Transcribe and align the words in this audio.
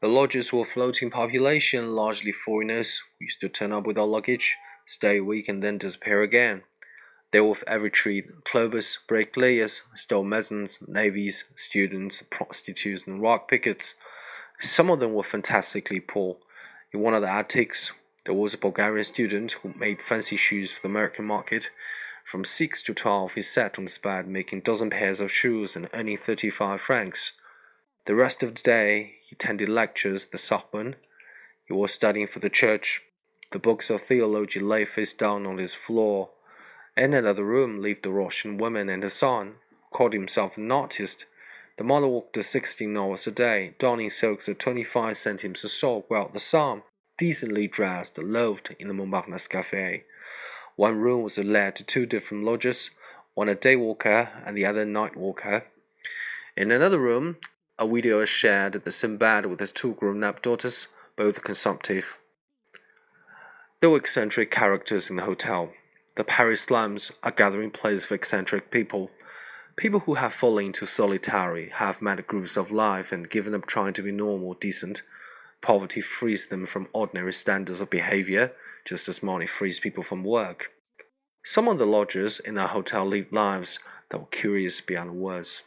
The 0.00 0.08
lodgers 0.08 0.52
were 0.52 0.60
a 0.60 0.64
floating 0.64 1.10
population, 1.10 1.90
largely 1.96 2.30
foreigners, 2.30 3.02
who 3.18 3.24
used 3.24 3.40
to 3.40 3.48
turn 3.48 3.72
up 3.72 3.84
with 3.84 3.98
our 3.98 4.06
luggage, 4.06 4.56
stay 4.86 5.18
a 5.18 5.24
week, 5.24 5.48
and 5.48 5.62
then 5.62 5.78
disappear 5.78 6.22
again. 6.22 6.62
They 7.32 7.40
were 7.40 7.50
of 7.50 7.64
every 7.66 7.90
trade 7.90 8.26
clubbers, 8.44 8.96
bricklayers, 9.08 9.82
stonemasons, 9.94 10.78
navvies, 10.88 11.42
students, 11.56 12.22
prostitutes, 12.30 13.04
and 13.06 13.20
rock 13.20 13.48
pickets. 13.48 13.96
Some 14.60 14.88
of 14.88 15.00
them 15.00 15.14
were 15.14 15.24
fantastically 15.24 16.00
poor. 16.00 16.36
In 16.92 17.00
one 17.00 17.14
of 17.14 17.22
the 17.22 17.30
attics, 17.30 17.92
there 18.24 18.34
was 18.34 18.54
a 18.54 18.58
Bulgarian 18.58 19.04
student 19.04 19.52
who 19.52 19.74
made 19.76 20.00
fancy 20.00 20.36
shoes 20.36 20.70
for 20.70 20.82
the 20.82 20.88
American 20.88 21.24
market. 21.24 21.70
From 22.24 22.44
six 22.44 22.80
to 22.82 22.94
twelve, 22.94 23.34
he 23.34 23.42
sat 23.42 23.78
on 23.78 23.84
his 23.84 23.98
bed 23.98 24.28
making 24.28 24.60
dozen 24.60 24.90
pairs 24.90 25.20
of 25.20 25.32
shoes 25.32 25.74
and 25.74 25.88
earning 25.92 26.16
thirty-five 26.16 26.80
francs. 26.80 27.32
The 28.08 28.14
rest 28.14 28.42
of 28.42 28.54
the 28.54 28.62
day, 28.62 29.16
he 29.20 29.34
attended 29.34 29.68
lectures 29.68 30.24
at 30.24 30.30
the 30.30 30.38
Sorbonne. 30.38 30.96
He 31.66 31.74
was 31.74 31.92
studying 31.92 32.26
for 32.26 32.38
the 32.38 32.48
church. 32.48 33.02
The 33.52 33.58
books 33.58 33.90
of 33.90 34.00
theology 34.00 34.60
lay 34.60 34.86
face 34.86 35.12
down 35.12 35.44
on 35.44 35.58
his 35.58 35.74
floor. 35.74 36.30
In 36.96 37.12
another 37.12 37.44
room 37.44 37.82
lived 37.82 38.06
a 38.06 38.10
Russian 38.10 38.56
woman 38.56 38.88
and 38.88 39.02
her 39.02 39.10
son, 39.10 39.56
who 39.68 39.88
called 39.90 40.14
himself 40.14 40.56
an 40.56 40.72
artist. 40.72 41.26
The 41.76 41.84
mother 41.84 42.08
worked 42.08 42.42
sixteen 42.42 42.96
hours 42.96 43.26
a 43.26 43.30
day, 43.30 43.74
donning 43.78 44.08
silks 44.08 44.48
at 44.48 44.58
twenty-five 44.58 45.18
centimes 45.18 45.62
a 45.62 45.68
sock, 45.68 46.08
while 46.08 46.30
the 46.32 46.40
son, 46.40 46.84
decently 47.18 47.66
dressed, 47.66 48.16
loafed 48.16 48.70
in 48.78 48.88
the 48.88 48.94
Montparnasse 48.94 49.48
cafe. 49.48 50.04
One 50.76 50.98
room 50.98 51.24
was 51.24 51.36
let 51.36 51.76
to 51.76 51.84
two 51.84 52.06
different 52.06 52.44
lodgers, 52.44 52.88
one 53.34 53.50
a 53.50 53.54
day 53.54 53.76
walker 53.76 54.30
and 54.46 54.56
the 54.56 54.64
other 54.64 54.82
a 54.84 54.86
night 54.86 55.14
walker. 55.14 55.64
In 56.56 56.70
another 56.70 56.98
room, 56.98 57.36
a 57.78 57.86
widower 57.86 58.26
shared 58.26 58.74
at 58.74 58.84
the 58.84 59.08
bed 59.08 59.46
with 59.46 59.60
his 59.60 59.72
two 59.72 59.94
grown-up 59.94 60.42
daughters, 60.42 60.88
both 61.16 61.44
consumptive. 61.44 62.18
There 63.80 63.90
were 63.90 63.98
eccentric 63.98 64.50
characters 64.50 65.08
in 65.08 65.16
the 65.16 65.24
hotel. 65.24 65.70
The 66.16 66.24
Paris 66.24 66.62
slums 66.62 67.12
are 67.22 67.30
gathering 67.30 67.70
place 67.70 68.04
for 68.04 68.16
eccentric 68.16 68.72
people. 68.72 69.10
People 69.76 70.00
who 70.00 70.14
have 70.14 70.34
fallen 70.34 70.66
into 70.66 70.84
solitary, 70.86 71.70
have 71.74 72.02
met 72.02 72.26
grooves 72.26 72.56
of 72.56 72.72
life 72.72 73.12
and 73.12 73.30
given 73.30 73.54
up 73.54 73.66
trying 73.66 73.92
to 73.92 74.02
be 74.02 74.10
normal, 74.10 74.48
or 74.48 74.54
decent. 74.56 75.02
Poverty 75.62 76.00
frees 76.00 76.48
them 76.48 76.66
from 76.66 76.88
ordinary 76.92 77.32
standards 77.32 77.80
of 77.80 77.88
behavior, 77.88 78.52
just 78.84 79.08
as 79.08 79.22
money 79.22 79.46
frees 79.46 79.78
people 79.78 80.02
from 80.02 80.24
work. 80.24 80.72
Some 81.44 81.68
of 81.68 81.78
the 81.78 81.86
lodgers 81.86 82.40
in 82.40 82.58
our 82.58 82.68
hotel 82.68 83.04
lived 83.04 83.32
lives 83.32 83.78
that 84.10 84.18
were 84.18 84.26
curious 84.26 84.80
beyond 84.80 85.14
words. 85.14 85.62